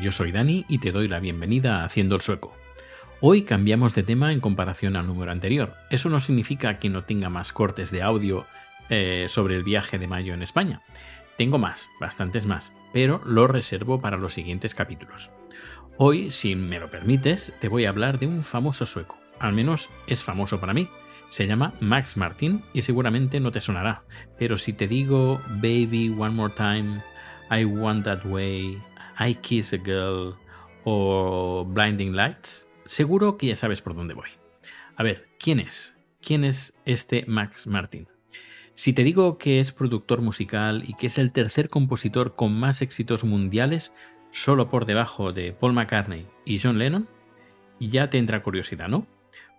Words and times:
yo 0.00 0.12
soy 0.12 0.32
Dani 0.32 0.64
y 0.68 0.78
te 0.78 0.92
doy 0.92 1.08
la 1.08 1.20
bienvenida 1.20 1.80
a 1.80 1.84
Haciendo 1.84 2.16
el 2.16 2.20
Sueco. 2.20 2.54
Hoy 3.20 3.42
cambiamos 3.42 3.94
de 3.94 4.02
tema 4.02 4.32
en 4.32 4.40
comparación 4.40 4.96
al 4.96 5.06
número 5.06 5.32
anterior. 5.32 5.74
Eso 5.90 6.10
no 6.10 6.20
significa 6.20 6.78
que 6.78 6.90
no 6.90 7.04
tenga 7.04 7.30
más 7.30 7.52
cortes 7.52 7.90
de 7.90 8.02
audio 8.02 8.46
eh, 8.90 9.26
sobre 9.28 9.56
el 9.56 9.62
viaje 9.62 9.98
de 9.98 10.06
mayo 10.06 10.34
en 10.34 10.42
España. 10.42 10.82
Tengo 11.38 11.58
más, 11.58 11.88
bastantes 12.00 12.46
más, 12.46 12.74
pero 12.92 13.22
lo 13.24 13.46
reservo 13.46 14.00
para 14.00 14.18
los 14.18 14.34
siguientes 14.34 14.74
capítulos. 14.74 15.30
Hoy, 15.96 16.30
si 16.30 16.54
me 16.54 16.78
lo 16.78 16.90
permites, 16.90 17.54
te 17.58 17.68
voy 17.68 17.86
a 17.86 17.88
hablar 17.88 18.18
de 18.18 18.26
un 18.26 18.42
famoso 18.42 18.84
sueco. 18.84 19.18
Al 19.38 19.54
menos 19.54 19.90
es 20.06 20.22
famoso 20.22 20.60
para 20.60 20.74
mí. 20.74 20.88
Se 21.30 21.46
llama 21.46 21.72
Max 21.80 22.16
Martin 22.16 22.62
y 22.72 22.82
seguramente 22.82 23.40
no 23.40 23.50
te 23.50 23.60
sonará, 23.60 24.04
pero 24.38 24.56
si 24.56 24.72
te 24.72 24.86
digo 24.86 25.40
Baby 25.48 26.14
One 26.16 26.34
More 26.34 26.54
Time, 26.54 27.02
I 27.50 27.64
Want 27.64 28.04
That 28.04 28.24
Way, 28.24 28.78
I 29.18 29.34
Kiss 29.36 29.72
a 29.72 29.78
Girl 29.78 30.36
o 30.84 31.64
Blinding 31.68 32.14
Lights, 32.14 32.68
seguro 32.84 33.36
que 33.36 33.48
ya 33.48 33.56
sabes 33.56 33.82
por 33.82 33.94
dónde 33.94 34.14
voy. 34.14 34.28
A 34.96 35.02
ver, 35.02 35.28
¿quién 35.38 35.60
es? 35.60 35.98
¿Quién 36.20 36.44
es 36.44 36.78
este 36.84 37.24
Max 37.26 37.66
Martin? 37.66 38.08
Si 38.74 38.92
te 38.92 39.04
digo 39.04 39.38
que 39.38 39.58
es 39.58 39.72
productor 39.72 40.20
musical 40.20 40.84
y 40.86 40.94
que 40.94 41.06
es 41.06 41.18
el 41.18 41.32
tercer 41.32 41.68
compositor 41.68 42.34
con 42.34 42.58
más 42.58 42.82
éxitos 42.82 43.24
mundiales, 43.24 43.94
solo 44.30 44.68
por 44.68 44.84
debajo 44.84 45.32
de 45.32 45.52
Paul 45.52 45.72
McCartney 45.72 46.26
y 46.44 46.58
John 46.58 46.78
Lennon, 46.78 47.08
ya 47.80 48.10
te 48.10 48.18
entra 48.18 48.42
curiosidad, 48.42 48.88
¿no? 48.88 49.06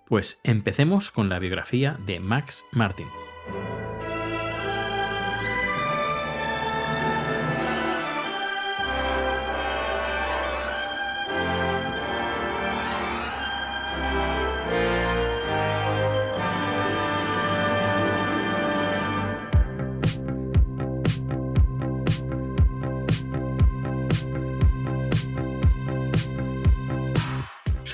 Pues 0.08 0.40
empecemos 0.44 1.12
con 1.12 1.30
la 1.30 1.40
biografía 1.40 2.00
de 2.06 2.20
Max 2.20 2.64
Martin. 2.72 3.08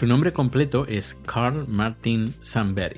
Su 0.04 0.10
nombre 0.10 0.34
completo 0.34 0.86
es 0.86 1.14
Carl 1.26 1.66
Martin 1.66 2.34
Sandberg, 2.42 2.98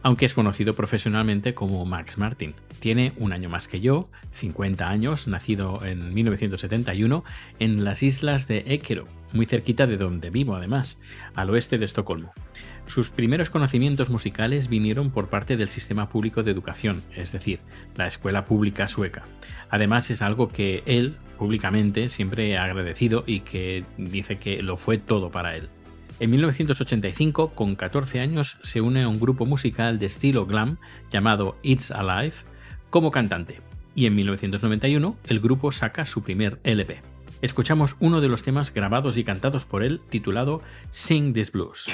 aunque 0.00 0.24
es 0.24 0.32
conocido 0.32 0.72
profesionalmente 0.72 1.52
como 1.52 1.84
Max 1.84 2.16
Martin. 2.16 2.54
Tiene 2.78 3.12
un 3.18 3.34
año 3.34 3.50
más 3.50 3.68
que 3.68 3.82
yo, 3.82 4.08
50 4.32 4.88
años, 4.88 5.28
nacido 5.28 5.84
en 5.84 6.14
1971 6.14 7.24
en 7.58 7.84
las 7.84 8.02
islas 8.02 8.48
de 8.48 8.64
Ekero, 8.68 9.04
muy 9.34 9.44
cerquita 9.44 9.86
de 9.86 9.98
donde 9.98 10.30
vivo 10.30 10.54
además, 10.54 11.02
al 11.34 11.50
oeste 11.50 11.76
de 11.76 11.84
Estocolmo. 11.84 12.32
Sus 12.86 13.10
primeros 13.10 13.50
conocimientos 13.50 14.08
musicales 14.08 14.70
vinieron 14.70 15.10
por 15.10 15.28
parte 15.28 15.58
del 15.58 15.68
sistema 15.68 16.08
público 16.08 16.42
de 16.42 16.52
educación, 16.52 17.02
es 17.14 17.32
decir, 17.32 17.60
la 17.96 18.06
escuela 18.06 18.46
pública 18.46 18.88
sueca. 18.88 19.24
Además 19.68 20.10
es 20.10 20.22
algo 20.22 20.48
que 20.48 20.82
él, 20.86 21.16
públicamente, 21.36 22.08
siempre 22.08 22.56
ha 22.56 22.64
agradecido 22.64 23.24
y 23.26 23.40
que 23.40 23.84
dice 23.98 24.38
que 24.38 24.62
lo 24.62 24.78
fue 24.78 24.96
todo 24.96 25.30
para 25.30 25.54
él. 25.54 25.68
En 26.20 26.30
1985, 26.30 27.52
con 27.54 27.76
14 27.76 28.20
años, 28.20 28.58
se 28.62 28.82
une 28.82 29.02
a 29.02 29.08
un 29.08 29.18
grupo 29.18 29.46
musical 29.46 29.98
de 29.98 30.04
estilo 30.04 30.44
glam 30.44 30.76
llamado 31.10 31.56
It's 31.62 31.90
Alive 31.90 32.34
como 32.90 33.10
cantante. 33.10 33.62
Y 33.94 34.04
en 34.04 34.14
1991, 34.16 35.16
el 35.28 35.40
grupo 35.40 35.72
saca 35.72 36.04
su 36.04 36.22
primer 36.22 36.60
LP. 36.62 37.00
Escuchamos 37.40 37.96
uno 38.00 38.20
de 38.20 38.28
los 38.28 38.42
temas 38.42 38.74
grabados 38.74 39.16
y 39.16 39.24
cantados 39.24 39.64
por 39.64 39.82
él 39.82 40.02
titulado 40.10 40.60
Sing 40.90 41.32
This 41.32 41.52
Blues. 41.52 41.90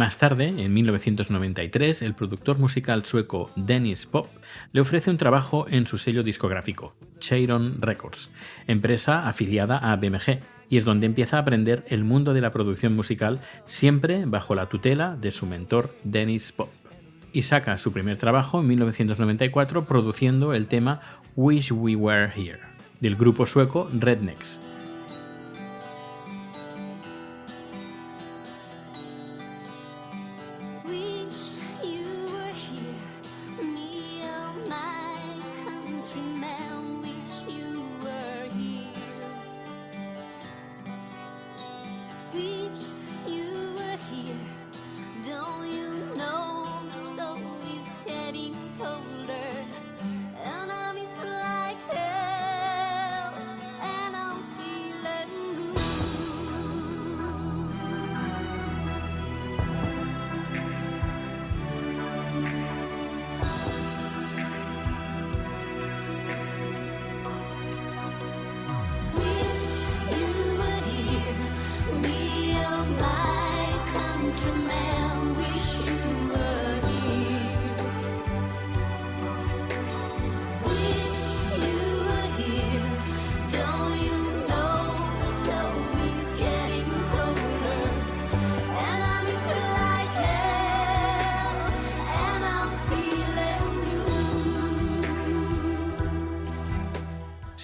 Más 0.00 0.16
tarde, 0.16 0.54
en 0.56 0.72
1993, 0.72 2.00
el 2.00 2.14
productor 2.14 2.58
musical 2.58 3.04
sueco 3.04 3.50
Dennis 3.54 4.06
Pop 4.06 4.28
le 4.72 4.80
ofrece 4.80 5.10
un 5.10 5.18
trabajo 5.18 5.66
en 5.68 5.86
su 5.86 5.98
sello 5.98 6.22
discográfico, 6.22 6.94
Cheiron 7.18 7.82
Records, 7.82 8.30
empresa 8.66 9.28
afiliada 9.28 9.76
a 9.76 9.96
BMG, 9.96 10.38
y 10.70 10.78
es 10.78 10.86
donde 10.86 11.04
empieza 11.04 11.36
a 11.36 11.40
aprender 11.40 11.84
el 11.88 12.04
mundo 12.04 12.32
de 12.32 12.40
la 12.40 12.50
producción 12.50 12.96
musical, 12.96 13.42
siempre 13.66 14.24
bajo 14.24 14.54
la 14.54 14.70
tutela 14.70 15.18
de 15.20 15.32
su 15.32 15.44
mentor 15.44 15.94
Dennis 16.02 16.50
Pop. 16.52 16.70
Y 17.34 17.42
saca 17.42 17.76
su 17.76 17.92
primer 17.92 18.16
trabajo 18.16 18.60
en 18.60 18.68
1994 18.68 19.84
produciendo 19.84 20.54
el 20.54 20.66
tema 20.66 21.02
Wish 21.36 21.72
We 21.72 21.94
Were 21.94 22.32
Here, 22.34 22.60
del 23.00 23.16
grupo 23.16 23.44
sueco 23.44 23.90
Rednecks 23.92 24.62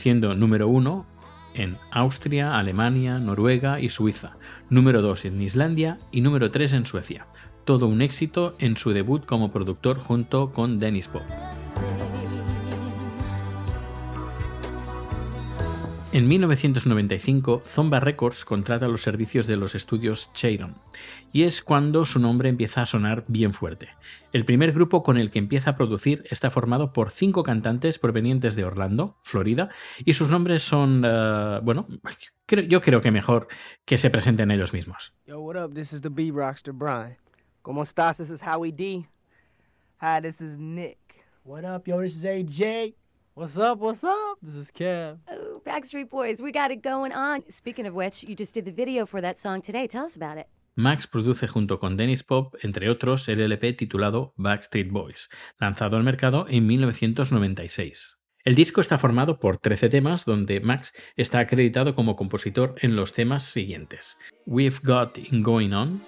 siendo 0.06 0.36
número 0.36 0.68
uno 0.68 1.04
en 1.52 1.78
Austria, 1.90 2.56
Alemania, 2.56 3.18
Noruega 3.18 3.80
y 3.80 3.88
Suiza, 3.88 4.36
número 4.70 5.02
2 5.02 5.24
en 5.24 5.42
Islandia 5.42 5.98
y 6.12 6.20
número 6.20 6.52
3 6.52 6.74
en 6.74 6.86
Suecia. 6.86 7.26
Todo 7.64 7.88
un 7.88 8.02
éxito 8.02 8.54
en 8.60 8.76
su 8.76 8.92
debut 8.92 9.26
como 9.26 9.50
productor 9.50 9.98
junto 9.98 10.52
con 10.52 10.78
Dennis 10.78 11.08
Pop. 11.08 11.22
En 16.16 16.28
1995, 16.28 17.62
Zomba 17.66 18.00
Records 18.00 18.46
contrata 18.46 18.88
los 18.88 19.02
servicios 19.02 19.46
de 19.46 19.58
los 19.58 19.74
estudios 19.74 20.32
Cheiron, 20.32 20.74
y 21.30 21.42
es 21.42 21.60
cuando 21.60 22.06
su 22.06 22.20
nombre 22.20 22.48
empieza 22.48 22.80
a 22.80 22.86
sonar 22.86 23.26
bien 23.28 23.52
fuerte. 23.52 23.90
El 24.32 24.46
primer 24.46 24.72
grupo 24.72 25.02
con 25.02 25.18
el 25.18 25.30
que 25.30 25.38
empieza 25.38 25.68
a 25.68 25.76
producir 25.76 26.24
está 26.30 26.50
formado 26.50 26.94
por 26.94 27.10
cinco 27.10 27.42
cantantes 27.42 27.98
provenientes 27.98 28.56
de 28.56 28.64
Orlando, 28.64 29.18
Florida, 29.24 29.68
y 30.06 30.14
sus 30.14 30.30
nombres 30.30 30.62
son, 30.62 31.04
uh, 31.04 31.60
bueno, 31.62 31.86
yo 32.66 32.80
creo 32.80 33.02
que 33.02 33.10
mejor 33.10 33.48
que 33.84 33.98
se 33.98 34.08
presenten 34.08 34.50
ellos 34.50 34.72
mismos. 34.72 35.14
Yo, 35.26 35.40
what 35.40 35.62
up? 35.62 35.74
This 35.74 35.92
is 35.92 36.00
the 36.00 36.08
B 36.08 36.32
Rockster 36.32 36.72
Brian. 36.72 37.18
¿Cómo 37.60 37.82
estás? 37.82 38.16
This 38.16 38.30
is 38.30 38.40
Howie 38.40 38.72
D. 38.72 39.06
Hi, 40.00 40.22
this 40.22 40.40
is 40.40 40.56
Nick. 40.56 40.96
What 41.44 41.66
up, 41.66 41.86
yo? 41.86 42.00
This 42.00 42.16
is 42.16 42.24
AJ. 42.24 42.94
What's 43.38 43.58
up? 43.58 43.80
What's 43.80 44.02
up? 44.02 44.38
This 44.40 44.54
is 44.54 44.70
Kev. 44.70 45.18
Oh, 45.30 45.60
Backstreet 45.62 46.08
Boys, 46.08 46.40
we 46.40 46.50
got 46.50 46.70
it 46.70 46.82
going 46.82 47.12
on. 47.12 47.44
Speaking 47.50 47.86
of 47.86 47.92
which, 47.92 48.24
you 48.24 48.34
just 48.34 48.54
did 48.54 48.64
the 48.64 48.72
video 48.72 49.04
for 49.04 49.20
that 49.20 49.36
song 49.36 49.60
today. 49.60 49.86
Tell 49.86 50.06
us 50.06 50.16
about 50.16 50.38
it. 50.38 50.46
Max 50.74 51.06
produce 51.06 51.46
junto 51.46 51.78
con 51.78 51.98
Dennis 51.98 52.22
Pop, 52.22 52.54
entre 52.62 52.88
otros, 52.88 53.28
el 53.28 53.42
LP 53.42 53.74
titulado 53.74 54.32
Backstreet 54.38 54.90
Boys, 54.90 55.28
lanzado 55.60 55.98
al 55.98 56.02
mercado 56.02 56.46
en 56.48 56.66
1996. 56.66 58.16
El 58.42 58.54
disco 58.54 58.80
está 58.80 58.96
formado 58.96 59.38
por 59.38 59.58
13 59.58 59.90
temas 59.90 60.24
donde 60.24 60.60
Max 60.60 60.94
está 61.16 61.40
acreditado 61.40 61.94
como 61.94 62.16
compositor 62.16 62.76
en 62.80 62.96
los 62.96 63.12
temas 63.12 63.42
siguientes: 63.42 64.16
We've 64.46 64.78
Got 64.82 65.18
It 65.18 65.28
Going 65.42 65.74
On. 65.74 66.00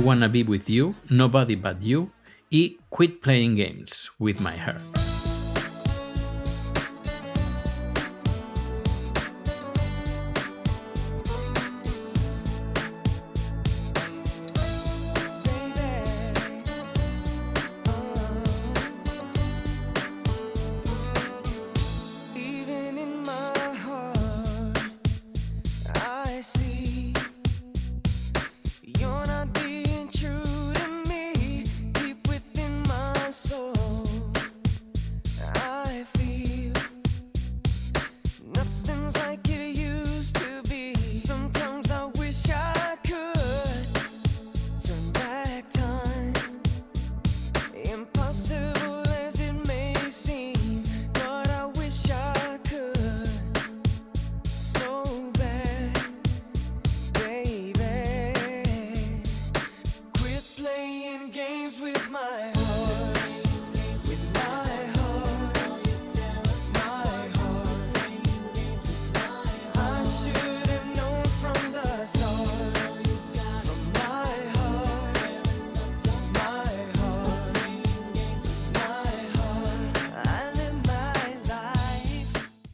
I 0.00 0.02
wanna 0.02 0.30
Be 0.30 0.42
With 0.42 0.70
You, 0.70 0.94
Nobody 1.10 1.56
But 1.56 1.82
You 1.82 2.10
y 2.50 2.78
Quit 2.88 3.20
Playing 3.20 3.56
Games 3.56 4.10
With 4.18 4.40
My 4.40 4.56
Heart. 4.56 4.99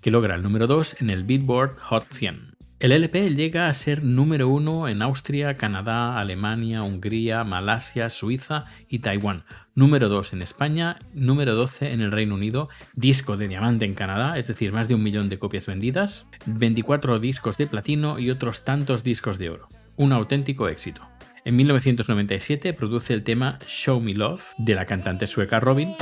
Que 0.07 0.13
logra 0.13 0.37
el 0.37 0.43
número 0.45 0.69
2 0.69 1.01
en 1.01 1.11
el 1.11 1.25
Billboard 1.25 1.79
Hot 1.81 2.05
100. 2.13 2.55
El 2.79 2.93
LP 2.93 3.35
llega 3.35 3.69
a 3.69 3.73
ser 3.73 4.05
número 4.05 4.47
1 4.47 4.87
en 4.87 5.03
Austria, 5.03 5.57
Canadá, 5.57 6.21
Alemania, 6.21 6.85
Hungría, 6.85 7.43
Malasia, 7.43 8.09
Suiza 8.09 8.67
y 8.89 9.01
Taiwán, 9.01 9.43
número 9.75 10.09
2 10.09 10.35
en 10.35 10.43
España, 10.43 10.97
número 11.13 11.57
12 11.57 11.91
en 11.91 12.03
el 12.03 12.13
Reino 12.13 12.37
Unido, 12.37 12.69
disco 12.95 13.37
de 13.37 13.49
diamante 13.49 13.85
en 13.85 13.95
Canadá, 13.95 14.39
es 14.39 14.47
decir, 14.47 14.71
más 14.71 14.87
de 14.87 14.95
un 14.95 15.03
millón 15.03 15.29
de 15.29 15.41
copias 15.41 15.67
vendidas, 15.67 16.29
24 16.47 17.19
discos 17.19 17.57
de 17.57 17.67
platino 17.67 18.21
y 18.21 18.31
otros 18.31 18.63
tantos 18.63 19.03
discos 19.03 19.39
de 19.39 19.51
oro. 19.51 19.67
Un 19.97 20.13
auténtico 20.13 20.69
éxito. 20.69 21.03
En 21.45 21.57
1997 21.57 22.75
produce 22.75 23.13
el 23.13 23.25
tema 23.25 23.59
Show 23.67 24.01
Me 24.01 24.15
Love 24.15 24.55
de 24.57 24.77
la 24.77 24.87
cantante 24.87 25.27
sueca 25.27 25.59
Robin. 25.59 25.97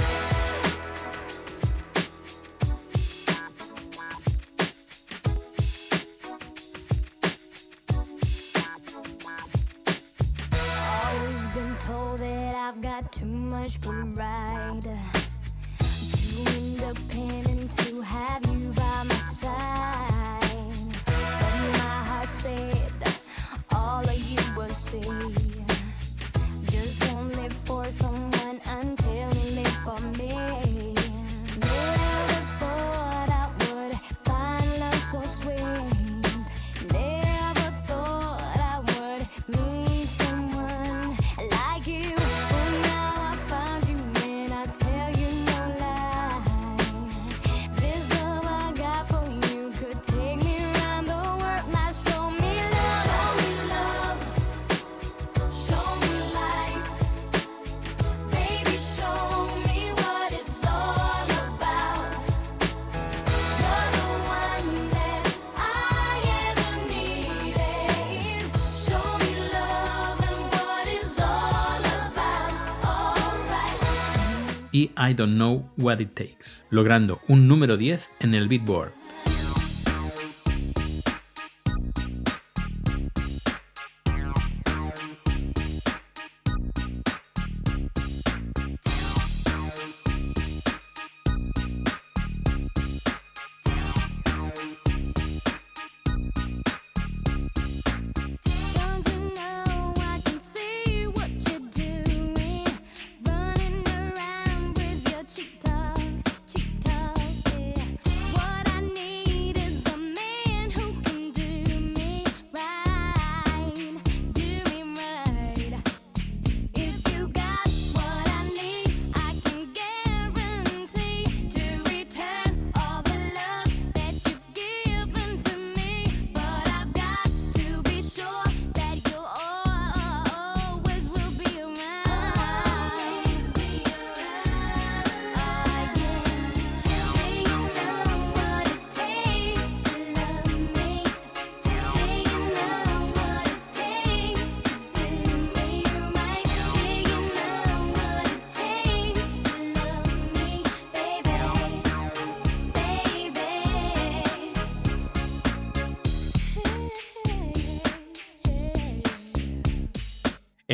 I 75.06 75.12
Don't 75.12 75.34
Know 75.34 75.70
What 75.76 76.00
It 76.00 76.14
Takes, 76.14 76.64
logrando 76.70 77.20
un 77.28 77.46
número 77.46 77.76
10 77.76 78.12
en 78.20 78.34
el 78.34 78.48
Beatboard. 78.48 79.33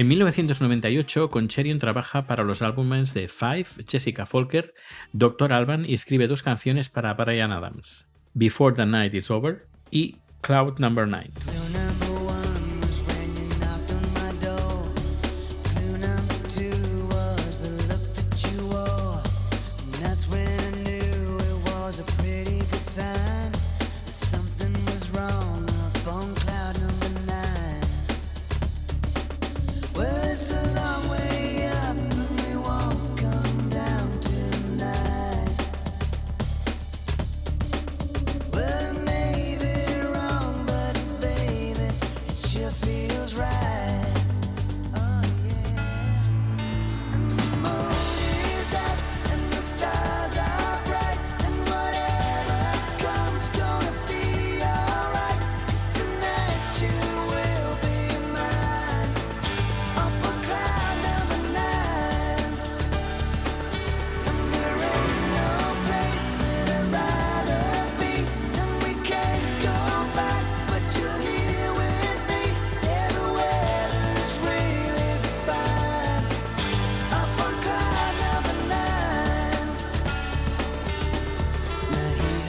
En 0.01 0.09
1998, 0.09 1.29
Concherion 1.29 1.79
trabaja 1.79 2.23
para 2.23 2.43
los 2.43 2.63
álbumes 2.63 3.13
de 3.13 3.29
Five, 3.29 3.67
Jessica 3.87 4.25
Folker, 4.25 4.73
Dr. 5.13 5.53
Alban 5.53 5.85
y 5.85 5.93
escribe 5.93 6.27
dos 6.27 6.43
canciones 6.43 6.89
para 6.89 7.13
Brian 7.13 7.53
Adams, 7.53 8.07
Before 8.33 8.75
the 8.75 8.87
Night 8.87 9.13
is 9.13 9.31
Over 9.31 9.67
y 9.91 10.17
Cloud 10.41 10.79
Number 10.79 11.07
9. 11.07 11.70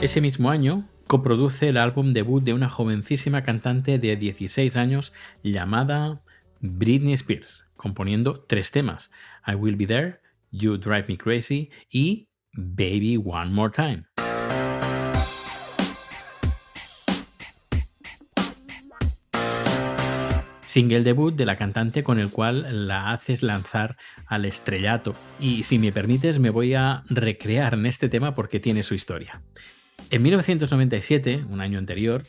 Ese 0.02 0.20
mismo 0.20 0.50
año, 0.50 0.88
coproduce 1.06 1.68
el 1.68 1.76
álbum 1.76 2.12
debut 2.12 2.42
de 2.42 2.54
una 2.54 2.68
jovencísima 2.68 3.44
cantante 3.44 4.00
de 4.00 4.16
16 4.16 4.76
años 4.76 5.12
llamada 5.44 6.22
Britney 6.58 7.12
Spears, 7.12 7.70
componiendo 7.76 8.44
tres 8.48 8.72
temas: 8.72 9.12
I 9.46 9.54
Will 9.54 9.76
Be 9.76 9.86
There, 9.86 10.18
You 10.50 10.76
Drive 10.76 11.04
Me 11.06 11.16
Crazy 11.16 11.70
y 11.88 12.26
Baby 12.52 13.16
One 13.24 13.52
More 13.52 13.72
Time. 13.72 14.06
Single 20.66 21.04
debut 21.04 21.32
de 21.32 21.46
la 21.46 21.56
cantante 21.56 22.02
con 22.02 22.18
el 22.18 22.30
cual 22.30 22.88
la 22.88 23.12
haces 23.12 23.44
lanzar 23.44 23.96
al 24.26 24.46
estrellato. 24.46 25.14
Y 25.38 25.62
si 25.62 25.78
me 25.78 25.92
permites, 25.92 26.40
me 26.40 26.50
voy 26.50 26.74
a 26.74 27.04
recrear 27.08 27.74
en 27.74 27.86
este 27.86 28.08
tema 28.08 28.34
porque 28.34 28.58
tiene 28.58 28.82
su 28.82 28.94
historia. 28.94 29.40
En 30.12 30.20
1997, 30.20 31.46
un 31.48 31.62
año 31.62 31.78
anterior, 31.78 32.22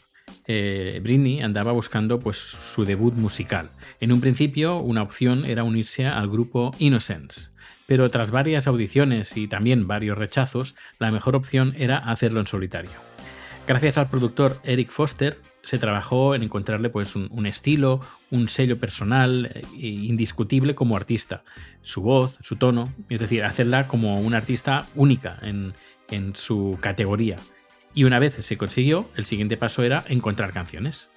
eh, 0.48 1.02
Britney 1.04 1.42
andaba 1.42 1.74
buscando 1.74 2.18
pues, 2.18 2.38
su 2.38 2.86
debut 2.86 3.13
musical. 3.16 3.72
En 4.00 4.13
un 4.13 4.22
principio, 4.22 4.78
una 4.78 5.02
opción 5.02 5.44
era 5.44 5.66
unirse 5.66 6.08
al 6.08 6.30
grupo 6.30 6.74
Innocence, 6.80 7.50
pero 7.86 8.10
tras 8.10 8.32
varias 8.32 8.68
audiciones 8.68 9.36
y 9.36 9.50
también 9.50 9.86
varios 9.86 10.18
rechazos, 10.18 10.75
la 10.98 11.12
mejor 11.12 11.36
opción 11.36 11.75
era 11.78 11.98
hacerlo 11.98 12.40
en 12.40 12.48
solitario. 12.48 12.94
Gracias 13.68 13.98
al 13.98 14.10
productor 14.10 14.62
Eric 14.63 14.90
Foster, 14.90 15.38
se 15.63 15.78
trabajó 15.78 16.36
en 16.36 16.44
encontrarle 16.44 16.90
pues, 16.90 17.18
un, 17.18 17.46
estilo, 17.46 18.00
un 18.32 18.48
sello 18.48 18.80
personal 18.80 19.52
eh, 19.54 19.66
indiscutible 19.78 20.74
como 20.74 20.96
artista. 20.96 21.44
Su 21.82 22.02
voz, 22.02 22.38
su 22.40 22.56
tono, 22.56 22.94
es 23.10 23.20
decir, 23.20 23.44
hacerla 23.44 23.90
como 23.90 24.22
una 24.22 24.38
artista 24.38 24.88
única 24.96 25.38
en, 25.42 25.74
en 26.10 26.34
su 26.34 26.78
categoría. 26.80 27.36
Y 27.94 28.06
una 28.06 28.20
vez 28.20 28.36
se 28.36 28.58
consiguió, 28.58 29.10
el 29.16 29.26
siguiente 29.26 29.58
paso 29.58 29.84
era 29.84 30.04
encontrar 30.08 30.52
canciones. 30.52 31.10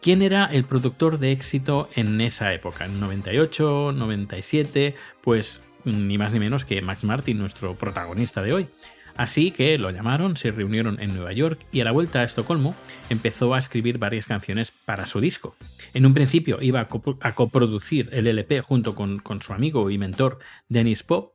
¿Quién 0.00 0.22
era 0.22 0.46
el 0.46 0.64
productor 0.64 1.18
de 1.18 1.32
éxito 1.32 1.90
en 1.94 2.20
esa 2.20 2.54
época? 2.54 2.84
En 2.84 3.00
98, 3.00 3.92
97, 3.92 4.94
pues 5.20 5.62
ni 5.84 6.18
más 6.18 6.32
ni 6.32 6.38
menos 6.38 6.64
que 6.64 6.80
Max 6.82 7.04
Martin, 7.04 7.38
nuestro 7.38 7.74
protagonista 7.76 8.42
de 8.42 8.52
hoy. 8.52 8.68
Así 9.16 9.50
que 9.50 9.78
lo 9.78 9.90
llamaron, 9.90 10.36
se 10.36 10.50
reunieron 10.50 11.00
en 11.00 11.14
Nueva 11.14 11.32
York 11.32 11.58
y 11.72 11.80
a 11.80 11.84
la 11.84 11.92
vuelta 11.92 12.20
a 12.20 12.24
Estocolmo 12.24 12.74
empezó 13.08 13.54
a 13.54 13.58
escribir 13.58 13.96
varias 13.96 14.26
canciones 14.26 14.70
para 14.70 15.06
su 15.06 15.20
disco. 15.20 15.56
En 15.94 16.04
un 16.04 16.12
principio 16.12 16.58
iba 16.60 16.86
a 17.20 17.34
coproducir 17.34 18.10
el 18.12 18.26
LP 18.26 18.60
junto 18.60 18.94
con, 18.94 19.18
con 19.18 19.40
su 19.40 19.54
amigo 19.54 19.90
y 19.90 19.96
mentor 19.96 20.38
Dennis 20.68 21.02
Pop, 21.02 21.34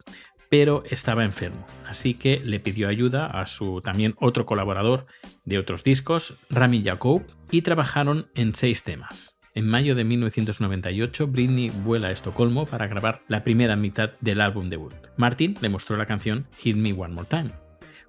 pero 0.52 0.84
estaba 0.90 1.24
enfermo, 1.24 1.66
así 1.88 2.14
que 2.14 2.42
le 2.44 2.60
pidió 2.60 2.90
ayuda 2.90 3.26
a 3.26 3.46
su 3.46 3.80
también 3.80 4.16
otro 4.18 4.46
colaborador 4.46 5.06
de 5.46 5.58
otros 5.58 5.82
discos, 5.82 6.36
Rami 6.50 6.84
Jacob, 6.84 7.24
y 7.52 7.62
trabajaron 7.62 8.30
en 8.36 8.54
seis 8.54 8.84
temas. 8.84 9.40
En 9.56 9.66
mayo 9.66 9.96
de 9.96 10.04
1998, 10.04 11.28
Britney 11.28 11.70
vuela 11.70 12.10
a 12.10 12.12
Estocolmo 12.12 12.66
para 12.66 12.88
grabar 12.88 13.22
la 13.30 13.46
primera 13.46 13.78
mitad 13.78 14.12
del 14.20 14.42
álbum 14.42 14.70
debut. 14.70 14.94
Martin 15.16 15.56
le 15.62 15.70
mostró 15.70 15.96
la 15.96 16.06
canción 16.06 16.46
Hit 16.58 16.76
Me 16.76 16.92
One 16.92 17.14
More 17.14 17.30
Time, 17.30 17.52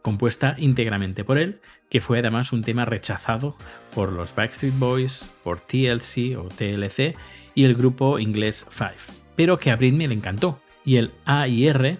compuesta 0.02 0.56
íntegramente 0.58 1.22
por 1.22 1.38
él, 1.38 1.60
que 1.88 2.00
fue 2.00 2.18
además 2.18 2.52
un 2.52 2.62
tema 2.62 2.84
rechazado 2.84 3.56
por 3.94 4.10
los 4.10 4.34
Backstreet 4.34 4.76
Boys, 4.80 5.30
por 5.44 5.60
TLC 5.60 6.36
o 6.36 6.48
TLC 6.48 7.14
y 7.54 7.62
el 7.62 7.76
grupo 7.76 8.18
inglés 8.18 8.66
Five, 8.68 9.20
pero 9.36 9.60
que 9.60 9.70
a 9.70 9.76
Britney 9.76 10.08
le 10.08 10.14
encantó. 10.14 10.60
Y 10.84 10.96
el 10.96 11.12
AIR, 11.24 11.98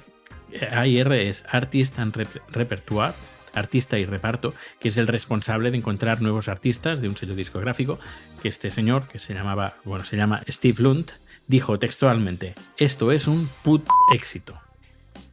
AIR 0.71 1.13
es 1.15 1.45
Artist 1.51 1.99
and 1.99 2.15
Rep- 2.17 2.41
Repertoire, 2.49 3.15
artista 3.55 3.99
y 3.99 4.07
reparto, 4.07 4.55
que 4.81 4.89
es 4.89 4.97
el 4.97 5.07
responsable 5.07 5.71
de 5.71 5.77
encontrar 5.79 6.23
nuevos 6.23 6.49
artistas 6.49 7.01
de 7.01 7.09
un 7.09 7.17
sello 7.17 7.35
discográfico, 7.35 7.99
que 8.41 8.49
este 8.49 8.71
señor, 8.71 9.07
que 9.09 9.19
se 9.19 9.35
llamaba, 9.35 9.75
bueno, 9.85 10.05
se 10.05 10.17
llama 10.17 10.43
Steve 10.49 10.83
Lund, 10.83 11.11
dijo 11.47 11.79
textualmente, 11.79 12.55
esto 12.79 13.13
es 13.13 13.27
un 13.27 13.49
put 13.63 13.87
éxito. 14.15 14.59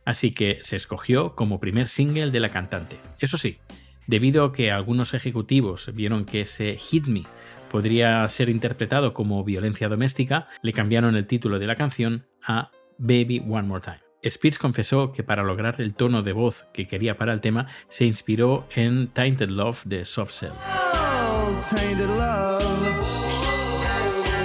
así 0.06 0.32
que 0.32 0.58
se 0.64 0.76
escogió 0.76 1.36
como 1.36 1.60
primer 1.60 1.88
single 1.88 2.32
de 2.32 2.40
la 2.40 2.50
cantante. 2.50 3.00
Eso 3.20 3.38
sí, 3.38 3.60
debido 4.08 4.44
a 4.44 4.52
que 4.52 4.72
algunos 4.72 5.14
ejecutivos 5.14 5.92
vieron 5.94 6.26
que 6.26 6.42
ese 6.42 6.76
Hit 6.78 7.06
Me 7.06 7.24
podría 7.70 8.28
ser 8.28 8.50
interpretado 8.50 9.14
como 9.14 9.44
violencia 9.44 9.88
doméstica, 9.88 10.48
le 10.64 10.74
cambiaron 10.74 11.16
el 11.16 11.28
título 11.28 11.60
de 11.60 11.68
la 11.68 11.76
canción 11.76 12.26
a 12.42 12.72
Baby 12.98 13.44
One 13.48 13.68
More 13.68 13.82
Time. 13.84 14.09
Spears 14.22 14.60
confesó 14.60 15.12
que 15.14 15.24
para 15.24 15.44
lograr 15.44 15.80
el 15.80 15.94
tono 15.94 16.22
de 16.24 16.34
voz 16.34 16.66
que 16.74 16.88
quería 16.88 17.18
para 17.18 17.32
el 17.34 17.42
tema 17.42 17.68
se 17.88 18.06
inspiró 18.06 18.68
en 18.76 19.08
Tainted 19.08 19.50
Love 19.50 19.86
de 19.86 20.04
Soft 20.04 20.32
Cell. 20.32 20.52
Oh, 20.52 21.58
tainted 21.70 22.08
love. 22.08 22.64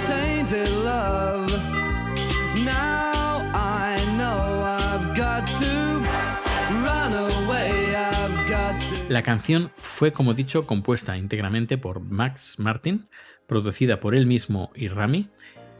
Tainted 0.07 0.69
love. 0.83 1.51
Now 2.63 3.41
I 3.53 3.97
know 4.15 4.63
I've 4.63 5.17
got 5.17 5.45
to 5.59 5.99
run 6.81 7.13
away. 7.13 7.95
I've 7.95 8.49
got 8.49 8.79
to. 8.79 9.09
La 9.09 9.23
canción 9.23 9.71
fue, 9.77 10.13
como 10.13 10.33
dicho, 10.33 10.65
compuesta 10.65 11.17
íntegramente 11.17 11.77
por 11.77 11.99
Max 11.99 12.59
Martin, 12.59 13.09
producida 13.45 13.99
por 13.99 14.15
él 14.15 14.25
mismo 14.25 14.71
y 14.73 14.87
Rami, 14.87 15.29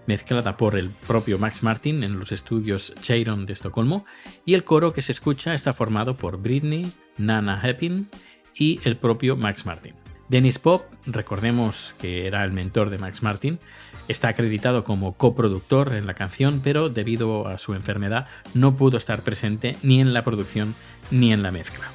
mezclada 0.07 0.57
por 0.57 0.75
el 0.75 0.89
propio 0.89 1.37
Max 1.37 1.63
Martin 1.63 2.03
en 2.03 2.19
los 2.19 2.31
estudios 2.31 2.93
Cheiron 3.01 3.45
de 3.45 3.53
Estocolmo, 3.53 4.05
y 4.45 4.53
el 4.53 4.63
coro 4.63 4.93
que 4.93 5.01
se 5.01 5.11
escucha 5.11 5.53
está 5.53 5.73
formado 5.73 6.17
por 6.17 6.41
Britney, 6.41 6.91
Nana 7.17 7.61
Hepin 7.63 8.09
y 8.53 8.79
el 8.83 8.97
propio 8.97 9.35
Max 9.35 9.65
Martin. 9.65 9.93
Dennis 10.27 10.57
Pop, 10.57 10.85
recordemos 11.05 11.93
que 11.99 12.25
era 12.25 12.43
el 12.43 12.51
mentor 12.51 12.89
de 12.89 12.97
Max 12.97 13.21
Martin, 13.21 13.59
está 14.07 14.29
acreditado 14.29 14.83
como 14.83 15.13
coproductor 15.13 15.93
en 15.93 16.07
la 16.07 16.15
canción, 16.15 16.61
pero 16.63 16.89
debido 16.89 17.47
a 17.47 17.59
su 17.59 17.75
enfermedad 17.75 18.27
no 18.53 18.75
pudo 18.75 18.97
estar 18.97 19.21
presente 19.21 19.77
ni 19.83 20.01
en 20.01 20.13
la 20.13 20.23
producción 20.23 20.73
ni 21.11 21.31
en 21.31 21.43
la 21.43 21.51
mezcla. 21.51 21.91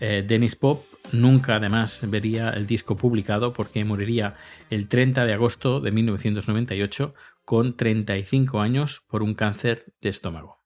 Eh, 0.00 0.24
Dennis 0.26 0.56
Pop 0.56 0.84
nunca 1.12 1.56
además 1.56 2.00
vería 2.08 2.50
el 2.50 2.66
disco 2.66 2.96
publicado 2.96 3.52
porque 3.52 3.84
moriría 3.84 4.36
el 4.70 4.88
30 4.88 5.26
de 5.26 5.32
agosto 5.34 5.80
de 5.80 5.90
1998 5.90 7.14
con 7.48 7.78
35 7.78 8.60
años 8.60 9.06
por 9.08 9.22
un 9.22 9.32
cáncer 9.32 9.94
de 10.02 10.10
estómago. 10.10 10.58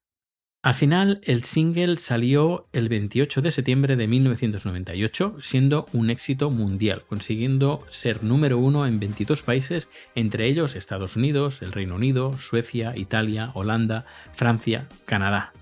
Al 0.65 0.75
final, 0.75 1.21
el 1.23 1.45
single 1.45 1.97
salió 1.97 2.69
el 2.73 2.89
28 2.89 3.41
de 3.41 3.53
septiembre 3.53 3.95
de 3.95 4.09
1998, 4.09 5.37
siendo 5.39 5.87
un 5.93 6.11
éxito 6.11 6.51
mundial, 6.51 7.05
consiguiendo 7.09 7.87
ser 7.89 8.25
número 8.25 8.59
uno 8.59 8.85
en 8.85 8.99
22 8.99 9.45
países, 9.45 9.93
entre 10.17 10.47
ellos 10.47 10.75
Estados 10.75 11.15
Unidos, 11.15 11.63
el 11.63 11.71
Reino 11.71 11.95
Unido, 11.95 12.37
Suecia, 12.37 12.95
Italia, 12.97 13.53
Holanda, 13.55 14.05
Francia, 14.33 14.89
Canadá. 15.05 15.53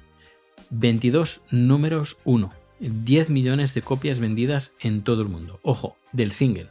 22 0.70 1.42
números 1.50 2.16
1, 2.24 2.50
10 2.78 3.28
millones 3.28 3.74
de 3.74 3.82
copias 3.82 4.20
vendidas 4.20 4.74
en 4.80 5.02
todo 5.02 5.20
el 5.20 5.28
mundo. 5.28 5.60
Ojo, 5.64 5.98
del 6.12 6.32
single. 6.32 6.68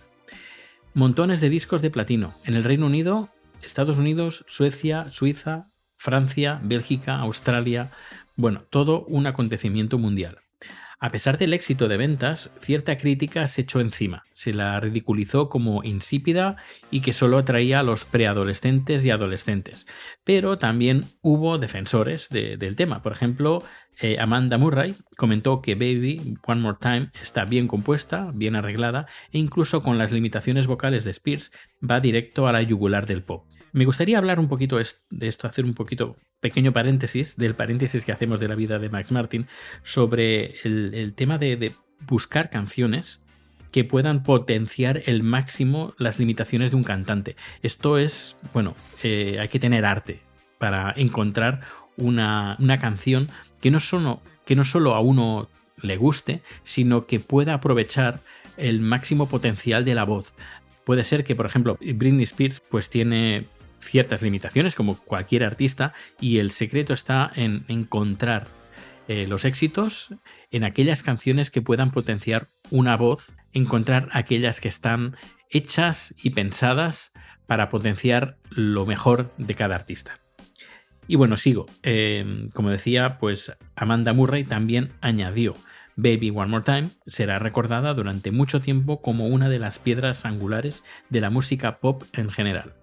Montones 0.95 1.39
de 1.39 1.49
discos 1.49 1.83
de 1.83 1.91
platino. 1.91 2.33
En 2.45 2.55
el 2.55 2.63
Reino 2.63 2.87
Unido, 2.87 3.29
Estados 3.63 3.97
Unidos, 3.97 4.45
Suecia, 4.47 5.09
Suiza, 5.09 5.71
Francia, 5.97 6.59
Bélgica, 6.63 7.17
Australia. 7.17 7.91
Bueno, 8.35 8.63
todo 8.69 9.03
un 9.05 9.27
acontecimiento 9.27 9.97
mundial. 9.97 10.39
A 11.01 11.11
pesar 11.11 11.37
del 11.37 11.53
éxito 11.53 11.87
de 11.87 11.95
ventas, 11.95 12.53
cierta 12.59 12.97
crítica 12.97 13.47
se 13.47 13.61
echó 13.61 13.79
encima. 13.79 14.23
Se 14.33 14.51
la 14.51 14.77
ridiculizó 14.81 15.47
como 15.47 15.81
insípida 15.85 16.57
y 16.91 16.99
que 16.99 17.13
solo 17.13 17.37
atraía 17.37 17.79
a 17.79 17.83
los 17.83 18.03
preadolescentes 18.03 19.05
y 19.05 19.09
adolescentes. 19.09 19.87
Pero 20.25 20.57
también 20.57 21.05
hubo 21.21 21.57
defensores 21.57 22.27
de- 22.27 22.57
del 22.57 22.75
tema. 22.75 23.01
Por 23.01 23.13
ejemplo, 23.13 23.63
eh, 24.01 24.17
Amanda 24.19 24.57
Murray 24.57 24.93
comentó 25.15 25.61
que 25.61 25.75
Baby 25.75 26.35
One 26.45 26.59
More 26.61 26.77
Time 26.81 27.11
está 27.21 27.45
bien 27.45 27.67
compuesta, 27.69 28.31
bien 28.33 28.57
arreglada 28.57 29.05
e 29.31 29.39
incluso 29.39 29.81
con 29.81 29.97
las 29.97 30.11
limitaciones 30.11 30.67
vocales 30.67 31.05
de 31.05 31.11
Spears 31.11 31.53
va 31.81 32.01
directo 32.01 32.45
a 32.47 32.51
la 32.51 32.61
yugular 32.61 33.05
del 33.05 33.23
pop. 33.23 33.45
Me 33.71 33.85
gustaría 33.85 34.17
hablar 34.17 34.39
un 34.39 34.47
poquito 34.47 34.77
de 34.77 35.27
esto, 35.27 35.47
hacer 35.47 35.65
un 35.65 35.73
poquito 35.73 36.15
pequeño 36.39 36.71
paréntesis 36.71 37.37
del 37.37 37.55
paréntesis 37.55 38.05
que 38.05 38.11
hacemos 38.11 38.39
de 38.39 38.47
la 38.47 38.55
vida 38.55 38.79
de 38.79 38.89
Max 38.89 39.11
Martin 39.11 39.47
sobre 39.83 40.55
el, 40.63 41.13
tema 41.15 41.37
de, 41.37 41.55
de 41.55 41.73
buscar 42.07 42.49
canciones 42.49 43.23
que 43.71 43.83
puedan 43.83 44.23
potenciar 44.23 45.03
el 45.05 45.23
máximo 45.23 45.93
las 45.97 46.19
limitaciones 46.19 46.71
de 46.71 46.77
un 46.77 46.83
cantante. 46.83 47.35
Esto 47.61 47.97
es, 47.97 48.37
bueno, 48.53 48.75
eh, 49.03 49.37
hay 49.39 49.47
que 49.47 49.59
tener 49.59 49.85
arte 49.85 50.21
para 50.57 50.93
encontrar 50.97 51.61
una, 51.97 52.55
una 52.59 52.79
canción 52.79 53.29
que 53.61 53.71
no, 53.71 53.79
solo, 53.79 54.21
que 54.45 54.55
no 54.55 54.65
solo 54.65 54.95
a 54.95 54.99
uno 54.99 55.49
le 55.81 55.97
guste, 55.97 56.41
sino 56.63 57.05
que 57.05 57.19
pueda 57.19 57.53
aprovechar 57.55 58.21
el 58.57 58.81
máximo 58.81 59.29
potencial 59.29 59.85
de 59.85 59.95
la 59.95 60.03
voz. 60.03 60.33
Puede 60.83 61.03
ser 61.03 61.23
que, 61.23 61.35
por 61.35 61.45
ejemplo, 61.45 61.77
Britney 61.79 62.23
Spears 62.23 62.59
pues 62.59 62.89
tiene 62.89 63.45
ciertas 63.79 64.21
limitaciones 64.21 64.75
como 64.75 64.97
cualquier 64.97 65.43
artista 65.43 65.93
y 66.19 66.37
el 66.37 66.51
secreto 66.51 66.93
está 66.93 67.31
en 67.35 67.65
encontrar 67.67 68.47
eh, 69.07 69.25
los 69.27 69.45
éxitos 69.45 70.13
en 70.51 70.63
aquellas 70.63 71.01
canciones 71.01 71.49
que 71.49 71.61
puedan 71.61 71.91
potenciar 71.91 72.47
una 72.69 72.95
voz, 72.95 73.33
encontrar 73.53 74.09
aquellas 74.11 74.61
que 74.61 74.67
están 74.67 75.15
hechas 75.49 76.13
y 76.21 76.31
pensadas 76.31 77.11
para 77.47 77.69
potenciar 77.69 78.37
lo 78.51 78.85
mejor 78.85 79.33
de 79.37 79.55
cada 79.55 79.75
artista. 79.75 80.19
Y 81.07 81.15
bueno, 81.15 81.37
sigo. 81.37 81.65
Eh, 81.81 82.49
como 82.53 82.69
decía, 82.69 83.17
pues 83.17 83.51
Amanda 83.75 84.13
Murray 84.13 84.43
también 84.43 84.89
añadió 85.01 85.55
Baby 85.95 86.29
One 86.29 86.47
More 86.47 86.63
Time 86.63 86.89
será 87.07 87.39
recordada 87.39 87.93
durante 87.93 88.31
mucho 88.31 88.61
tiempo 88.61 89.01
como 89.01 89.27
una 89.27 89.49
de 89.49 89.59
las 89.59 89.79
piedras 89.79 90.25
angulares 90.25 90.83
de 91.09 91.21
la 91.21 91.29
música 91.29 91.79
pop 91.79 92.03
en 92.13 92.29
general. 92.29 92.78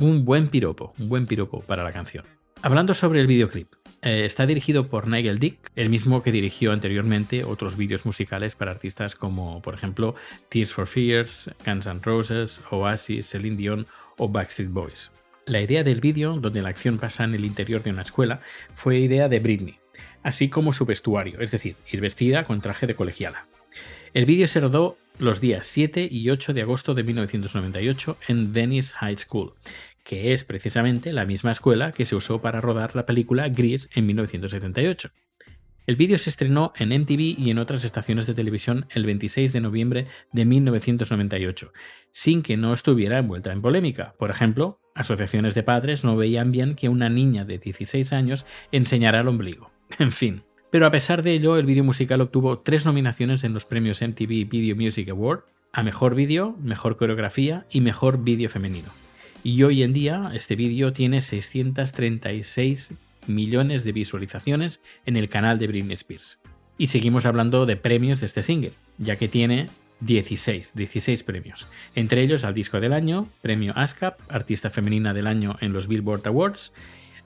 Un 0.00 0.24
buen 0.24 0.46
piropo, 0.46 0.94
un 1.00 1.08
buen 1.08 1.26
piropo 1.26 1.60
para 1.62 1.82
la 1.82 1.90
canción. 1.90 2.24
Hablando 2.62 2.94
sobre 2.94 3.20
el 3.20 3.26
videoclip, 3.26 3.74
eh, 4.00 4.24
está 4.24 4.46
dirigido 4.46 4.88
por 4.88 5.08
Nigel 5.08 5.40
Dick, 5.40 5.72
el 5.74 5.88
mismo 5.88 6.22
que 6.22 6.30
dirigió 6.30 6.70
anteriormente 6.70 7.42
otros 7.42 7.76
vídeos 7.76 8.06
musicales 8.06 8.54
para 8.54 8.70
artistas 8.70 9.16
como, 9.16 9.60
por 9.60 9.74
ejemplo, 9.74 10.14
Tears 10.50 10.72
for 10.72 10.86
Fears, 10.86 11.50
Guns 11.66 11.86
N' 11.86 12.00
Roses, 12.00 12.62
Oasis, 12.70 13.28
Celine 13.28 13.56
Dion 13.56 13.86
o 14.18 14.28
Backstreet 14.28 14.70
Boys. 14.70 15.10
La 15.46 15.60
idea 15.60 15.82
del 15.82 16.00
vídeo, 16.00 16.34
donde 16.34 16.62
la 16.62 16.68
acción 16.68 16.98
pasa 16.98 17.24
en 17.24 17.34
el 17.34 17.44
interior 17.44 17.82
de 17.82 17.90
una 17.90 18.02
escuela, 18.02 18.38
fue 18.72 18.98
idea 18.98 19.28
de 19.28 19.40
Britney, 19.40 19.80
así 20.22 20.48
como 20.48 20.72
su 20.72 20.86
vestuario, 20.86 21.40
es 21.40 21.50
decir, 21.50 21.74
ir 21.90 22.00
vestida 22.00 22.44
con 22.44 22.60
traje 22.60 22.86
de 22.86 22.94
colegiala. 22.94 23.48
El 24.14 24.26
vídeo 24.26 24.46
se 24.46 24.60
rodó 24.60 24.96
los 25.18 25.40
días 25.40 25.66
7 25.66 26.08
y 26.10 26.30
8 26.30 26.54
de 26.54 26.62
agosto 26.62 26.94
de 26.94 27.02
1998 27.02 28.18
en 28.28 28.52
Venice 28.52 28.94
High 28.96 29.18
School, 29.18 29.54
que 30.04 30.32
es 30.32 30.44
precisamente 30.44 31.12
la 31.12 31.26
misma 31.26 31.52
escuela 31.52 31.92
que 31.92 32.06
se 32.06 32.16
usó 32.16 32.40
para 32.40 32.60
rodar 32.60 32.94
la 32.94 33.06
película 33.06 33.48
Grease 33.48 33.88
en 33.94 34.06
1978. 34.06 35.10
El 35.86 35.96
vídeo 35.96 36.18
se 36.18 36.28
estrenó 36.28 36.72
en 36.76 36.90
MTV 36.90 37.38
y 37.38 37.50
en 37.50 37.58
otras 37.58 37.82
estaciones 37.82 38.26
de 38.26 38.34
televisión 38.34 38.86
el 38.90 39.06
26 39.06 39.54
de 39.54 39.60
noviembre 39.60 40.06
de 40.32 40.44
1998, 40.44 41.72
sin 42.12 42.42
que 42.42 42.58
no 42.58 42.74
estuviera 42.74 43.18
envuelta 43.18 43.52
en 43.52 43.62
polémica. 43.62 44.14
Por 44.18 44.30
ejemplo, 44.30 44.80
asociaciones 44.94 45.54
de 45.54 45.62
padres 45.62 46.04
no 46.04 46.14
veían 46.14 46.52
bien 46.52 46.74
que 46.74 46.90
una 46.90 47.08
niña 47.08 47.46
de 47.46 47.58
16 47.58 48.12
años 48.12 48.44
enseñara 48.70 49.20
el 49.20 49.28
ombligo. 49.28 49.70
En 49.98 50.12
fin. 50.12 50.42
Pero 50.70 50.86
a 50.86 50.90
pesar 50.90 51.22
de 51.22 51.32
ello, 51.32 51.56
el 51.56 51.64
vídeo 51.64 51.82
musical 51.82 52.20
obtuvo 52.20 52.58
tres 52.58 52.84
nominaciones 52.84 53.42
en 53.44 53.54
los 53.54 53.64
premios 53.64 54.02
MTV 54.02 54.48
Video 54.48 54.76
Music 54.76 55.08
Award 55.08 55.44
a 55.72 55.82
Mejor 55.82 56.14
Vídeo, 56.14 56.56
Mejor 56.62 56.96
Coreografía 56.96 57.66
y 57.70 57.80
Mejor 57.80 58.22
Vídeo 58.22 58.50
Femenino. 58.50 58.88
Y 59.42 59.62
hoy 59.62 59.82
en 59.82 59.92
día 59.92 60.30
este 60.34 60.56
vídeo 60.56 60.92
tiene 60.92 61.22
636 61.22 62.94
millones 63.26 63.84
de 63.84 63.92
visualizaciones 63.92 64.82
en 65.06 65.16
el 65.16 65.28
canal 65.28 65.58
de 65.58 65.68
Britney 65.68 65.94
Spears. 65.94 66.38
Y 66.76 66.88
seguimos 66.88 67.24
hablando 67.24 67.64
de 67.64 67.76
premios 67.76 68.20
de 68.20 68.26
este 68.26 68.42
single, 68.42 68.72
ya 68.98 69.16
que 69.16 69.28
tiene 69.28 69.68
16, 70.00 70.74
16 70.74 71.22
premios. 71.22 71.66
Entre 71.94 72.22
ellos 72.22 72.44
al 72.44 72.54
disco 72.54 72.78
del 72.78 72.92
año, 72.92 73.26
premio 73.40 73.72
ASCAP, 73.74 74.20
artista 74.28 74.70
femenina 74.70 75.14
del 75.14 75.26
año 75.26 75.56
en 75.60 75.72
los 75.72 75.88
Billboard 75.88 76.26
Awards, 76.26 76.72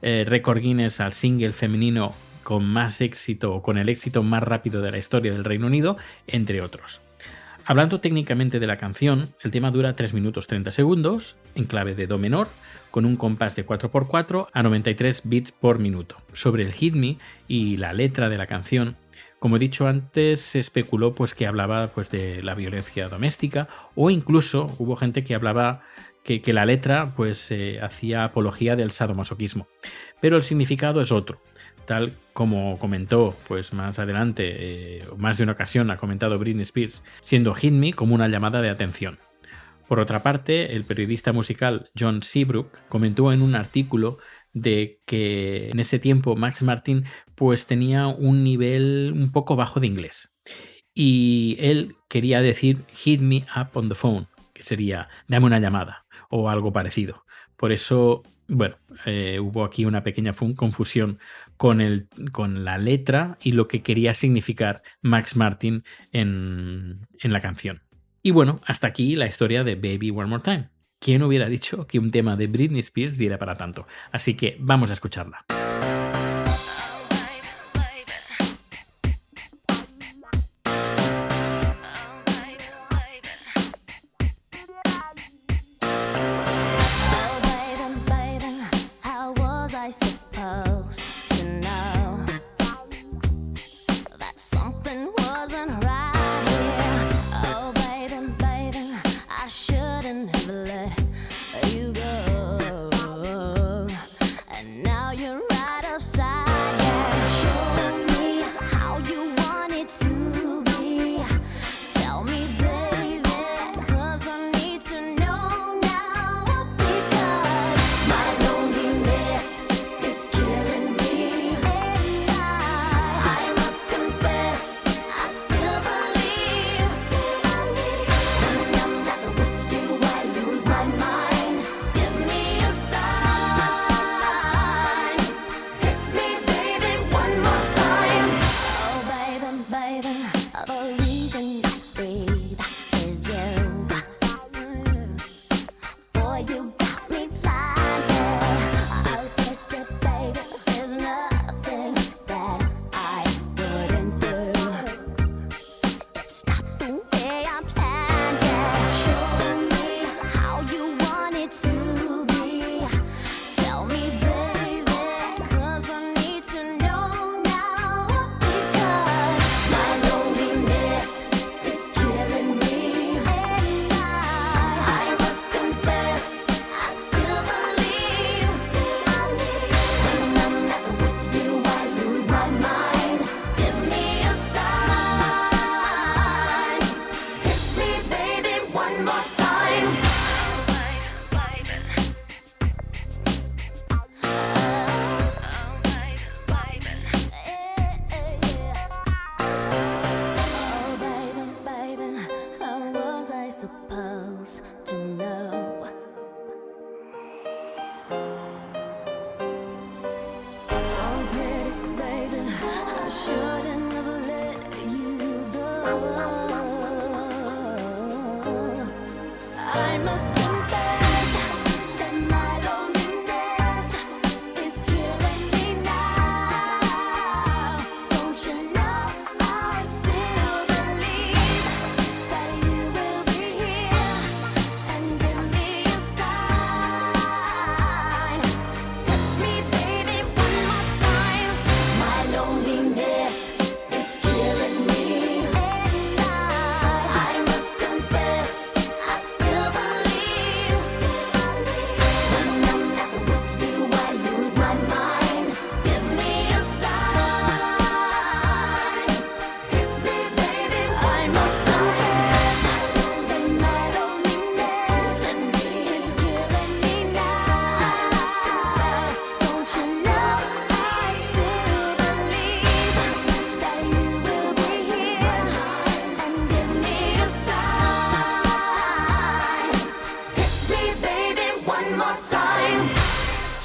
eh, 0.00 0.24
récord 0.26 0.60
Guinness 0.60 1.00
al 1.00 1.12
single 1.12 1.52
femenino 1.52 2.14
con 2.42 2.64
más 2.64 3.00
éxito 3.00 3.54
o 3.54 3.62
con 3.62 3.78
el 3.78 3.88
éxito 3.88 4.22
más 4.22 4.42
rápido 4.42 4.82
de 4.82 4.90
la 4.90 4.98
historia 4.98 5.32
del 5.32 5.44
Reino 5.44 5.66
Unido, 5.66 5.96
entre 6.26 6.60
otros. 6.62 7.00
Hablando 7.64 8.00
técnicamente 8.00 8.58
de 8.58 8.66
la 8.66 8.76
canción, 8.76 9.28
el 9.42 9.52
tema 9.52 9.70
dura 9.70 9.94
3 9.94 10.14
minutos 10.14 10.48
30 10.48 10.72
segundos, 10.72 11.36
en 11.54 11.64
clave 11.64 11.94
de 11.94 12.08
Do 12.08 12.18
menor, 12.18 12.48
con 12.90 13.06
un 13.06 13.16
compás 13.16 13.54
de 13.54 13.64
4x4 13.64 14.48
a 14.52 14.62
93 14.62 15.22
bits 15.24 15.52
por 15.52 15.78
minuto. 15.78 16.16
Sobre 16.32 16.64
el 16.64 16.72
Hit 16.72 16.94
Me 16.94 17.18
y 17.46 17.76
la 17.76 17.92
letra 17.92 18.28
de 18.28 18.36
la 18.36 18.48
canción, 18.48 18.96
como 19.38 19.56
he 19.56 19.58
dicho 19.58 19.86
antes, 19.86 20.40
se 20.40 20.58
especuló 20.58 21.14
pues, 21.14 21.34
que 21.34 21.46
hablaba 21.46 21.88
pues, 21.88 22.10
de 22.10 22.42
la 22.42 22.54
violencia 22.54 23.08
doméstica 23.08 23.68
o 23.94 24.10
incluso 24.10 24.74
hubo 24.78 24.94
gente 24.94 25.24
que 25.24 25.34
hablaba 25.34 25.82
que, 26.22 26.42
que 26.42 26.52
la 26.52 26.66
letra 26.66 27.14
pues, 27.16 27.50
eh, 27.50 27.80
hacía 27.80 28.24
apología 28.24 28.76
del 28.76 28.90
sadomasoquismo. 28.90 29.66
Pero 30.20 30.36
el 30.36 30.42
significado 30.42 31.00
es 31.00 31.10
otro 31.10 31.40
tal 31.84 32.12
como 32.32 32.78
comentó 32.78 33.36
pues 33.46 33.72
más 33.72 33.98
adelante, 33.98 34.54
eh, 34.98 35.04
más 35.16 35.36
de 35.36 35.44
una 35.44 35.52
ocasión 35.52 35.90
ha 35.90 35.96
comentado 35.96 36.38
Britney 36.38 36.62
Spears, 36.62 37.02
siendo 37.20 37.54
Hit 37.54 37.72
Me 37.72 37.92
como 37.92 38.14
una 38.14 38.28
llamada 38.28 38.62
de 38.62 38.70
atención. 38.70 39.18
Por 39.88 40.00
otra 40.00 40.22
parte, 40.22 40.74
el 40.74 40.84
periodista 40.84 41.32
musical 41.32 41.90
John 41.98 42.22
Seabrook 42.22 42.78
comentó 42.88 43.32
en 43.32 43.42
un 43.42 43.54
artículo 43.54 44.18
de 44.54 45.00
que 45.06 45.70
en 45.70 45.80
ese 45.80 45.98
tiempo 45.98 46.36
Max 46.36 46.62
Martin 46.62 47.04
pues 47.34 47.66
tenía 47.66 48.06
un 48.06 48.44
nivel 48.44 49.12
un 49.14 49.32
poco 49.32 49.56
bajo 49.56 49.80
de 49.80 49.86
inglés 49.86 50.34
y 50.94 51.56
él 51.58 51.96
quería 52.08 52.42
decir 52.42 52.84
hit 52.88 53.20
me 53.20 53.44
up 53.56 53.68
on 53.74 53.88
the 53.88 53.94
phone, 53.94 54.28
que 54.52 54.62
sería 54.62 55.08
dame 55.26 55.46
una 55.46 55.58
llamada 55.58 56.04
o 56.28 56.48
algo 56.48 56.72
parecido. 56.72 57.24
Por 57.56 57.72
eso 57.72 58.22
bueno, 58.52 58.76
eh, 59.06 59.40
hubo 59.40 59.64
aquí 59.64 59.84
una 59.84 60.02
pequeña 60.02 60.32
confusión 60.32 61.18
con, 61.56 61.80
el, 61.80 62.08
con, 62.32 62.64
la 62.64 62.78
letra 62.78 63.38
y 63.40 63.52
lo 63.52 63.68
que 63.68 63.82
quería 63.82 64.14
significar 64.14 64.82
Max 65.00 65.36
Martin 65.36 65.84
en, 66.12 67.06
en 67.20 67.32
la 67.32 67.40
canción. 67.40 67.82
Y 68.22 68.30
bueno, 68.30 68.60
hasta 68.66 68.86
aquí 68.86 69.16
la 69.16 69.26
historia 69.26 69.64
de 69.64 69.74
Baby 69.74 70.10
One 70.10 70.26
More 70.26 70.42
Time. 70.42 70.68
¿Quién 70.98 71.22
hubiera 71.22 71.48
dicho 71.48 71.86
que 71.86 71.98
un 71.98 72.12
tema 72.12 72.36
de 72.36 72.46
Britney 72.46 72.80
Spears 72.80 73.18
diera 73.18 73.38
para 73.38 73.56
tanto? 73.56 73.86
Así 74.12 74.34
que 74.34 74.56
vamos 74.60 74.90
a 74.90 74.92
escucharla. 74.92 75.44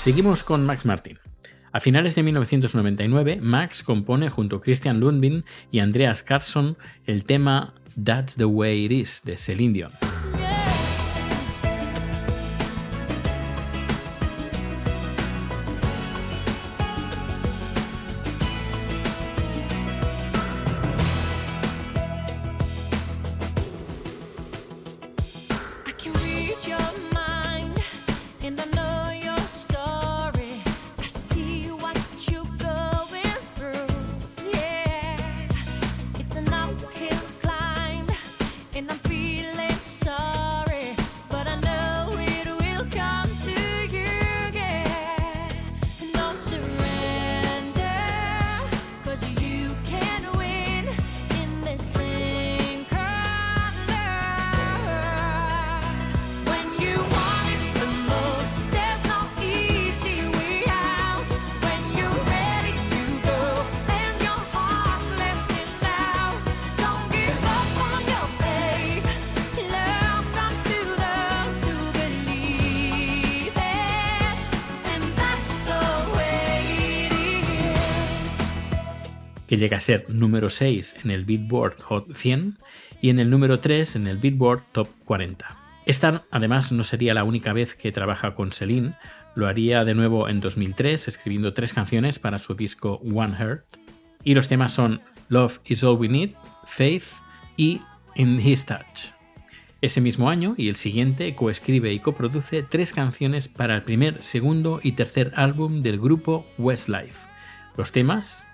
Seguimos 0.08 0.42
con 0.42 0.66
Max 0.66 0.86
Martin. 0.86 1.20
A 1.74 1.82
finales 1.82 2.16
de 2.16 2.24
1999, 2.24 3.40
Max 3.42 3.84
compone 3.84 4.30
junto 4.30 4.56
a 4.56 4.62
Christian 4.62 5.02
Lundin 5.02 5.44
y 5.70 5.80
Andreas 5.80 6.24
Carson 6.24 6.78
el 7.06 7.26
tema 7.26 7.74
That's 8.02 8.38
the 8.38 8.46
Way 8.46 8.86
It 8.86 8.92
Is 8.94 9.22
de 9.26 9.36
Celindion. 9.36 9.92
Que 79.48 79.58
llega 79.58 79.78
a 79.78 79.82
ser 79.82 80.06
número 80.10 80.50
6 80.50 80.98
en 81.04 81.12
el 81.12 81.26
Billboard 81.26 81.82
Hot 81.82 82.14
100 82.14 82.58
y 83.02 83.10
en 83.10 83.20
el 83.20 83.30
número 83.30 83.60
3 83.60 83.96
en 83.96 84.08
el 84.08 84.18
Billboard 84.18 84.64
Top 84.72 84.90
40. 85.06 85.58
Esta 85.86 86.26
además 86.32 86.72
no 86.72 86.84
sería 86.84 87.14
la 87.14 87.24
única 87.24 87.54
vez 87.54 87.74
que 87.74 87.92
trabaja 87.92 88.36
con 88.36 88.52
Celine, 88.52 88.96
lo 89.36 89.48
haría 89.48 89.86
de 89.86 89.94
nuevo 89.94 90.28
en 90.30 90.42
2003 90.42 91.08
escribiendo 91.08 91.54
tres 91.54 91.74
canciones 91.74 92.20
para 92.20 92.40
su 92.40 92.56
disco 92.56 93.02
One 93.14 93.36
Heart 93.38 93.66
y 94.24 94.34
los 94.34 94.48
temas 94.48 94.74
son 94.74 95.02
Love 95.30 95.60
is 95.66 95.84
All 95.84 95.98
We 95.98 96.10
Need, 96.10 96.32
Faith 96.66 97.06
y 97.56 97.82
In 98.16 98.40
His 98.40 98.66
Touch. 98.66 99.14
Ese 99.80 100.02
mismo 100.02 100.30
año 100.32 100.56
y 100.58 100.70
el 100.70 100.76
siguiente 100.76 101.36
coescribe 101.36 101.94
y 101.94 102.00
coproduce 102.00 102.64
tres 102.64 102.94
canciones 102.94 103.48
para 103.48 103.76
el 103.76 103.84
primer, 103.84 104.24
segundo 104.24 104.80
y 104.82 104.94
tercer 104.94 105.32
álbum 105.36 105.84
del 105.84 106.00
grupo 106.00 106.48
Westlife. 106.58 107.30
Los 107.78 107.92
temas 107.92 108.47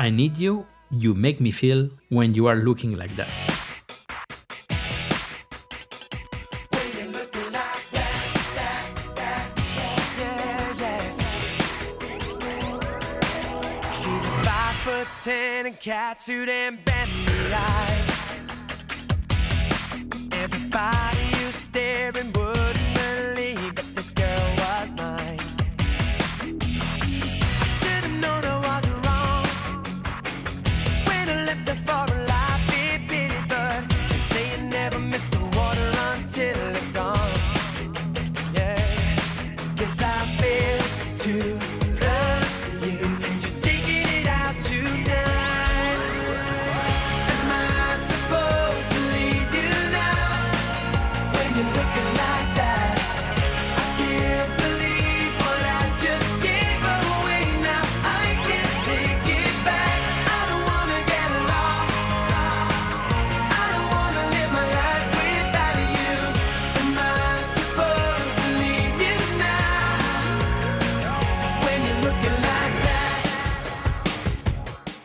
I 0.00 0.10
Need 0.10 0.36
You, 0.36 0.64
You 0.92 1.12
Make 1.12 1.40
Me 1.40 1.50
Feel 1.50 1.90
When 2.08 2.32
You 2.32 2.46
Are 2.46 2.54
Looking 2.54 2.96
Like 2.96 3.10
That. 3.16 3.26
She's 13.90 14.24
a 14.24 14.34
five 14.46 14.76
foot 14.86 15.08
ten 15.24 15.66
and 15.66 15.80
and 16.48 16.78
bendy 16.84 17.52
eyes. 17.52 18.06
Everybody 20.30 21.24
who's 21.42 21.56
staring 21.56 22.30
wouldn't 22.32 22.87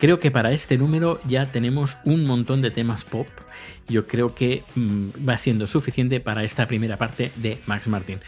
Creo 0.04 0.18
que 0.18 0.30
para 0.30 0.52
este 0.52 0.76
número 0.76 1.18
ya 1.24 1.50
tenemos 1.50 1.96
un 2.04 2.26
montón 2.26 2.60
de 2.60 2.70
temas 2.70 3.06
pop. 3.06 3.26
Yo 3.88 4.06
creo 4.06 4.34
que 4.34 4.62
mm, 4.74 5.26
va 5.26 5.38
siendo 5.38 5.66
suficiente 5.66 6.20
para 6.20 6.44
esta 6.44 6.68
primera 6.68 6.98
parte 6.98 7.32
de 7.36 7.56
Max 7.64 7.88
Martin. 7.88 8.18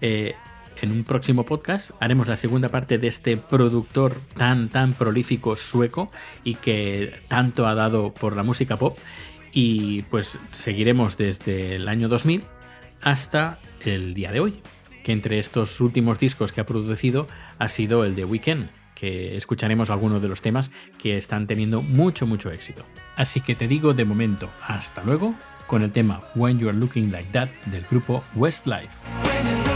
Eh, 0.00 0.36
en 0.80 0.92
un 0.92 1.02
próximo 1.02 1.44
podcast 1.44 1.90
haremos 1.98 2.28
la 2.28 2.36
segunda 2.36 2.68
parte 2.68 2.98
de 2.98 3.08
este 3.08 3.36
productor 3.36 4.14
tan 4.36 4.68
tan 4.68 4.92
prolífico 4.92 5.56
sueco 5.56 6.08
y 6.44 6.54
que 6.54 7.12
tanto 7.26 7.66
ha 7.66 7.74
dado 7.74 8.14
por 8.14 8.36
la 8.36 8.44
música 8.44 8.76
pop 8.76 8.96
y 9.50 10.02
pues 10.02 10.38
seguiremos 10.52 11.16
desde 11.16 11.74
el 11.74 11.88
año 11.88 12.06
2000 12.08 12.44
hasta 13.02 13.58
el 13.84 14.14
día 14.14 14.30
de 14.30 14.38
hoy, 14.38 14.62
que 15.02 15.10
entre 15.10 15.40
estos 15.40 15.80
últimos 15.80 16.20
discos 16.20 16.52
que 16.52 16.60
ha 16.60 16.66
producido 16.66 17.26
ha 17.58 17.66
sido 17.66 18.04
el 18.04 18.14
de 18.14 18.24
Weekend, 18.24 18.68
escucharemos 19.36 19.90
algunos 19.90 20.22
de 20.22 20.28
los 20.28 20.42
temas 20.42 20.70
que 20.98 21.16
están 21.16 21.46
teniendo 21.46 21.82
mucho, 21.82 22.26
mucho 22.26 22.50
éxito. 22.50 22.84
Así 23.16 23.40
que 23.40 23.54
te 23.54 23.68
digo 23.68 23.94
de 23.94 24.04
momento, 24.04 24.48
hasta 24.66 25.02
luego, 25.02 25.34
con 25.66 25.82
el 25.82 25.92
tema 25.92 26.22
When 26.34 26.58
You're 26.58 26.76
Looking 26.76 27.10
Like 27.10 27.30
That 27.32 27.48
del 27.66 27.84
grupo 27.90 28.22
Westlife. 28.34 29.73